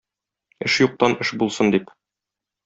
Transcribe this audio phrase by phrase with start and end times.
[0.67, 1.93] Эш юктан эш булсын дип.